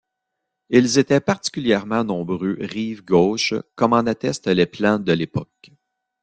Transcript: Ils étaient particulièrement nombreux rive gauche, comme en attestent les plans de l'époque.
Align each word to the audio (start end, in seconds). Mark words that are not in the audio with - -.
Ils 0.71 0.97
étaient 0.97 1.19
particulièrement 1.19 2.03
nombreux 2.03 2.57
rive 2.59 3.05
gauche, 3.05 3.53
comme 3.75 3.93
en 3.93 3.99
attestent 4.07 4.47
les 4.47 4.65
plans 4.65 4.97
de 4.97 5.11
l'époque. 5.13 5.73